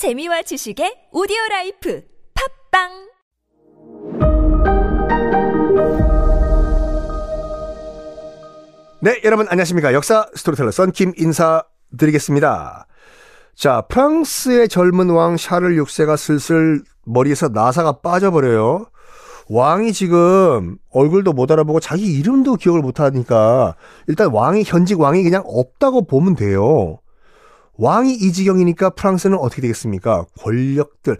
[0.00, 2.00] 재미와 지식의 오디오 라이프
[2.32, 2.88] 팟빵
[9.02, 9.92] 네, 여러분 안녕하십니까.
[9.92, 12.86] 역사 스토리텔러 썬킴 인사드리겠습니다.
[13.54, 18.86] 자, 프랑스의 젊은 왕 샤를 6세가 슬슬 머리에서 나사가 빠져버려요.
[19.50, 23.76] 왕이 지금 얼굴도 못 알아보고 자기 이름도 기억을 못 하니까
[24.08, 27.00] 일단 왕이 현직 왕이 그냥 없다고 보면 돼요.
[27.80, 30.26] 왕이 이 지경이니까 프랑스는 어떻게 되겠습니까?
[30.38, 31.16] 권력들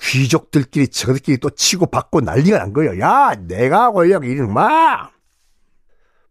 [0.00, 2.98] 귀족들끼리 저들끼리 또 치고 받고 난리가 난 거예요.
[2.98, 5.12] 야, 내가 권력 막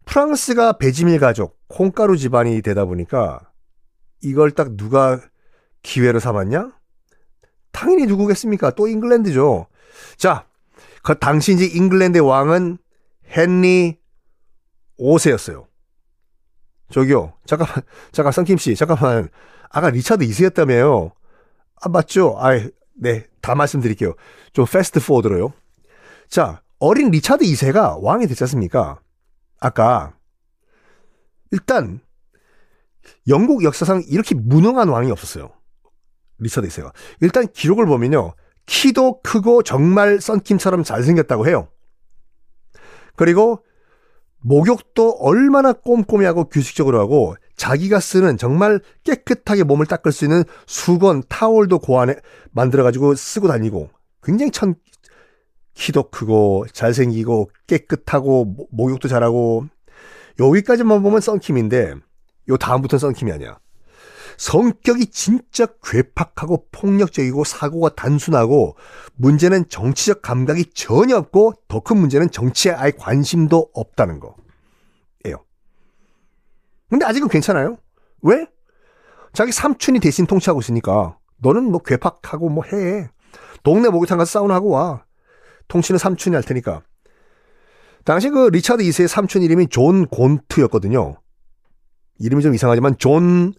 [0.04, 3.40] 프랑스가 베지밀 가족, 콩가루 집안이 되다 보니까
[4.20, 5.18] 이걸 딱 누가
[5.82, 6.70] 기회로 삼았냐?
[7.72, 8.72] 당연히 누구겠습니까?
[8.72, 9.66] 또 잉글랜드죠.
[10.18, 10.46] 자,
[11.02, 12.76] 그 당시 이제 잉글랜드의 왕은
[13.34, 13.98] 헨리
[15.00, 15.66] 5세였어요.
[16.90, 19.28] 저기요, 잠깐만, 잠깐, 썬킴 씨, 잠깐만.
[19.70, 21.12] 아까 리차드 2세였다며요.
[21.80, 22.36] 아, 맞죠?
[22.38, 22.50] 아,
[22.96, 24.14] 네, 다 말씀드릴게요.
[24.52, 25.52] 좀 fast forward로요.
[26.28, 29.00] 자, 어린 리차드 2세가 왕이 됐지 않습니까?
[29.60, 30.14] 아까
[31.50, 32.00] 일단
[33.28, 35.50] 영국 역사상 이렇게 무능한 왕이 없었어요.
[36.38, 36.92] 리처드 2세가.
[37.20, 38.34] 일단 기록을 보면요.
[38.66, 41.68] 키도 크고 정말 썬킴처럼 잘생겼다고 해요.
[43.16, 43.64] 그리고
[44.44, 51.22] 목욕도 얼마나 꼼꼼히 하고 규칙적으로 하고 자기가 쓰는 정말 깨끗하게 몸을 닦을 수 있는 수건,
[51.28, 52.16] 타월도 고안해
[52.52, 53.88] 만들어가지고 쓰고 다니고
[54.22, 54.74] 굉장히 천,
[55.72, 59.66] 키도 크고 잘생기고 깨끗하고 목욕도 잘하고
[60.38, 61.94] 여기까지만 보면 썬킴인데
[62.50, 63.58] 요 다음부터는 썬킴이 아니야.
[64.36, 68.76] 성격이 진짜 괴팍하고 폭력적이고 사고가 단순하고
[69.14, 75.44] 문제는 정치적 감각이 전혀 없고 더 큰 문제는 정치에 아예 관심도 없다는 거예요.
[76.88, 77.78] 근데 아직은 괜찮아요.
[78.22, 78.46] 왜?
[79.32, 83.08] 자기 삼촌이 대신 통치하고 있으니까 너는 뭐 괴팍하고 뭐 해.
[83.62, 85.04] 동네 목욕탕 가서 사우나 하고 와.
[85.68, 86.82] 통치는 삼촌이 할 테니까.
[88.04, 91.16] 당시 그 리차드 2세의 삼촌 이름이 존 곤트였거든요.
[92.18, 93.54] 이름이 좀 이상하지만 존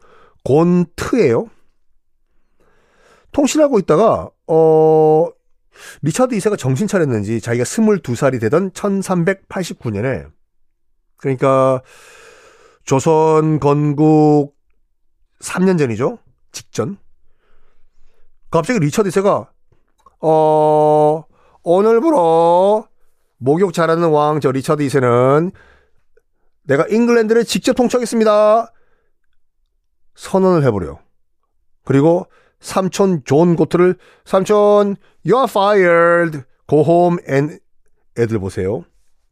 [0.45, 1.49] 곤트예요.
[3.31, 5.27] 통치하고 있다가 어
[6.03, 10.31] 리차드 2세가 정신 차렸는지 자기가 22살이 되던 1389년에
[11.17, 11.81] 그러니까
[12.85, 14.55] 조선 건국
[15.41, 16.19] 3년 전이죠.
[16.53, 16.97] 직전.
[18.51, 19.47] 갑자기 리차드 2세가
[20.21, 21.23] 어
[21.63, 22.87] 오늘부로
[23.37, 25.51] 목욕 잘하는 왕 저 리처드 2세는
[26.63, 28.71] 내가 잉글랜드를 직접 통치하겠습니다.
[30.15, 30.99] 선언을 해버려요.
[31.83, 32.27] 그리고
[32.59, 34.95] 삼촌 존 곤트를 삼촌
[35.25, 37.59] you're fired go home and
[38.17, 38.83] 애들 보세요.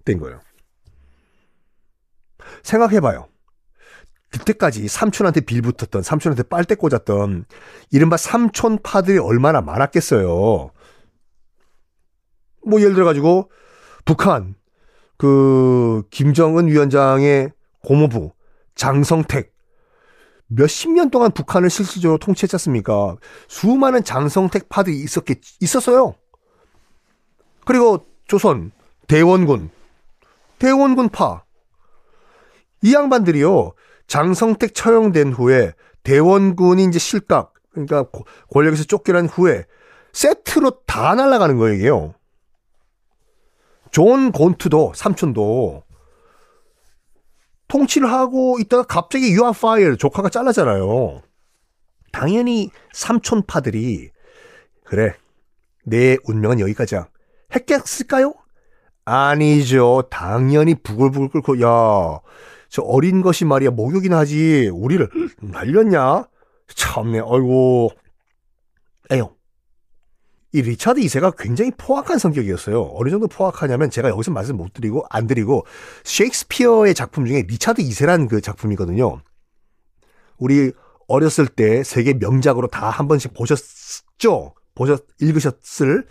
[0.05, 0.39] 된 거예요.
[2.61, 3.27] 생각해봐요.
[4.29, 7.45] 그때까지 삼촌한테 빌붙었던 삼촌한테 빨대 꽂았던
[7.91, 10.71] 이른바 삼촌 파들이 얼마나 많았겠어요.
[12.65, 13.51] 뭐 예를 들어 가지고
[14.05, 14.55] 북한
[15.17, 17.51] 그 김정은 위원장의
[17.85, 18.31] 고모부
[18.75, 19.52] 장성택
[20.47, 23.15] 몇십 년 동안 북한을 실질적으로 통치했지 않습니까?
[23.47, 26.15] 수많은 장성택 파들이 있었겠 있었어요.
[27.65, 28.71] 그리고 조선
[29.07, 29.69] 대원군
[30.59, 31.43] 대원군 파
[32.83, 33.71] 이 양반들이요
[34.07, 35.73] 장성택 처형된 후에
[36.03, 38.05] 대원군이 이제 실각 그러니까
[38.51, 39.65] 권력에서 쫓겨난 후에
[40.11, 42.13] 세트로 다 날아가는 거예요.
[43.89, 45.83] 존 곤트도 삼촌도
[47.73, 51.21] 통치를 하고 있다가 갑자기 you're fired 조카가 잘랐잖아요.
[52.11, 54.11] 당연히 삼촌파들이
[54.85, 55.13] 그래
[55.83, 57.07] 내 운명은 여기까지야
[57.55, 58.33] 했겠을까요?
[59.05, 60.03] 아니죠.
[60.09, 62.21] 당연히 부글부글 끓고 야
[62.73, 65.07] 저 어린 것이 말이야 목욕이나 하지 우리를
[65.41, 66.27] 날렸냐?
[66.73, 67.91] 참네 아이고
[69.11, 69.35] 에요
[70.53, 72.91] 이 리차드 2세가 굉장히 포악한 성격이었어요.
[72.93, 75.65] 어느 정도 포악하냐면 제가 여기서 말씀 못 드리고 안 드리고
[76.03, 79.19] 셰익스피어의 작품 중에 리차드 2세라는 그 작품이거든요.
[80.37, 80.71] 우리
[81.07, 84.53] 어렸을 때 세계 명작으로 다 한 번씩 보셨죠?
[84.75, 86.05] 보셨 읽으셨을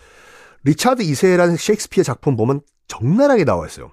[0.64, 3.92] 리차드 2세라는 셰익스피어 작품 보면 적나라하게 나와 있어요.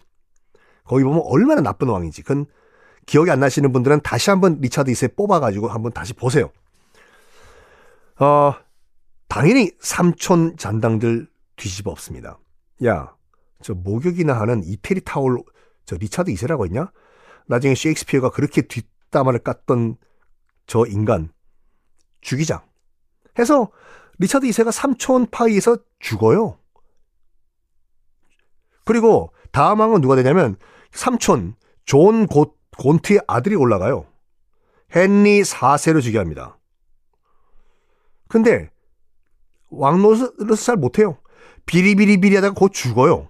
[0.84, 2.24] 거기 보면 얼마나 나쁜 왕인지.
[2.24, 2.48] 그건
[3.06, 6.50] 기억이 안 나시는 분들은 다시 한번 리차드 2세 뽑아가지고 한번 다시 보세요.
[8.20, 8.56] 어,
[9.30, 12.40] 당연히 삼촌 잔당들 뒤집어 엎습니다.
[12.84, 13.16] 야,
[13.62, 15.42] 저 목욕이나 하는 이태리 타올
[15.86, 16.92] 저 리차드 2세라고 했냐?
[17.48, 19.98] 나중에 셰익스피어가 그렇게 뒷담화를 깠던
[20.66, 21.32] 저 인간
[22.22, 22.66] 죽이자.
[23.38, 23.72] 해서
[24.18, 26.58] 리차드 2세가 삼촌 파에 의해서 죽어요.
[28.84, 30.58] 그리고 다음 왕은 누가 되냐면
[30.92, 31.56] 삼촌
[31.86, 34.08] 존 고, 곤트의 아들이 올라가요.
[34.96, 36.58] 헨리 4세로 즉위합니다.
[38.28, 38.72] 근데
[39.70, 41.18] 왕 노릇을 잘 못해요.
[41.66, 43.30] 비리비리비리 하다가 곧 죽어요.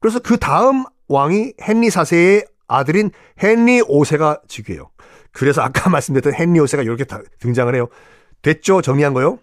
[0.00, 3.10] 그래서 그 다음 왕이 헨리 4세의 아들인
[3.42, 4.90] 헨리 5세가 즉위해요.
[5.32, 7.04] 그래서 아까 말씀드렸던 헨리 5세가 이렇게
[7.38, 7.88] 등장을 해요.
[8.42, 8.80] 됐죠?
[8.80, 9.38] 정리한 거요?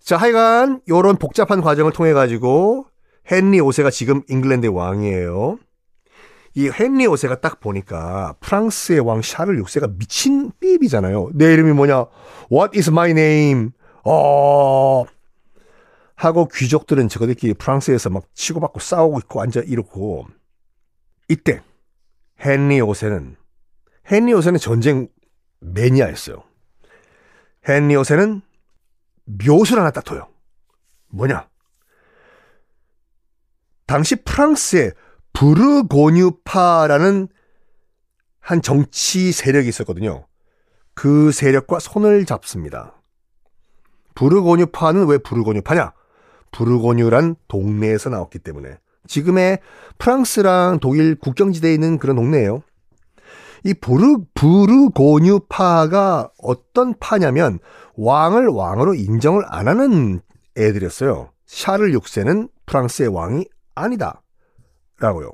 [0.00, 2.86] 자, 하여간 요런 복잡한 과정을 통해 가지고
[3.30, 5.58] 헨리 5세가 지금 잉글랜드의 왕이에요.
[6.56, 11.30] 이 헨리 5세가 딱 보니까 프랑스의 왕 샤를 6세가 미친 삐비잖아요.
[11.34, 12.06] 내 이름이 뭐냐?
[12.52, 13.70] What is my name?
[14.04, 15.04] 어.
[16.16, 20.26] 하고 귀족들은 저거들끼리 프랑스에서 막 치고받고 싸우고 있고 앉아 이렇고
[21.28, 21.60] 이때
[22.38, 23.36] 헨리 5세는
[24.10, 25.08] 헨리 5세는 전쟁
[25.60, 26.42] 매니아였어요.
[27.68, 28.42] 헨리 5세는
[29.24, 30.28] 묘술 하나 딱 둬요.
[31.08, 31.48] 뭐냐?
[33.86, 34.92] 당시 프랑스의
[35.32, 37.28] 부르고뉴파라는
[38.40, 40.26] 한 정치 세력이 있었거든요.
[40.94, 43.00] 그 세력과 손을 잡습니다.
[44.14, 45.92] 부르고뉴파는 왜 부르고뉴파냐?
[46.52, 49.58] 부르고뉴란 동네에서 나왔기 때문에 지금의
[49.98, 52.62] 프랑스랑 독일 국경지대에 있는 그런 동네예요.
[53.64, 57.58] 이 부르 부르고뉴파가 어떤 파냐면
[57.96, 60.20] 왕을 왕으로 인정을 안 하는
[60.56, 61.30] 애들이었어요.
[61.46, 64.22] 샤를 6세는 프랑스의 왕이 아니다.
[65.00, 65.32] 라고요.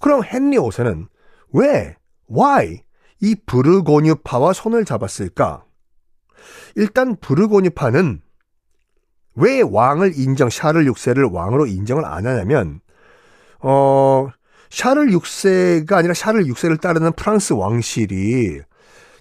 [0.00, 1.08] 그럼 헨리 5세는
[1.52, 1.96] 왜,
[2.30, 2.82] why
[3.20, 5.64] 이 부르고뉴파와 손을 잡았을까?
[6.76, 8.20] 일단 부르고뉴파는
[9.36, 12.80] 왜 왕을 인정, 샤를 6세를 왕으로 인정을 안 하냐면,
[13.60, 14.28] 어,
[14.70, 18.60] 샤를 6세가 아니라 샤를 6세를 따르는 프랑스 왕실이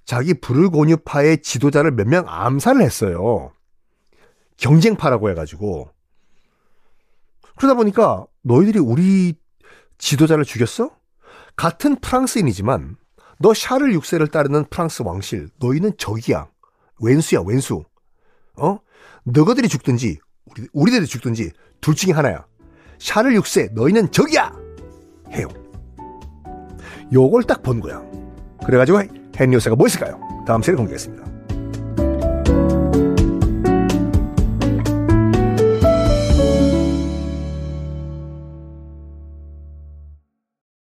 [0.05, 3.51] 자기 부르고뉴파의 지도자를 몇 명 암살을 했어요.
[4.57, 5.89] 경쟁파라고 해가지고.
[7.55, 9.35] 그러다 보니까 너희들이 우리
[9.97, 10.91] 지도자를 죽였어?
[11.55, 12.97] 같은 프랑스인이지만
[13.39, 16.47] 너 샤를 6세를 따르는 프랑스 왕실 너희는 적이야.
[17.03, 17.83] 왼수야 왼수.
[18.57, 18.77] 어?
[19.23, 21.51] 너희들이 죽든지 우리, 우리들이 죽든지
[21.81, 22.45] 둘 중에 하나야.
[22.99, 24.51] 샤를 6세 너희는 적이야.
[25.33, 25.47] 해요.
[27.11, 28.01] 요걸 딱 본 거야.
[28.65, 30.19] 그래가지고 헨리 5세가 뭐 했을까요?
[30.45, 31.32] 다음 시간에 공개하겠습니다.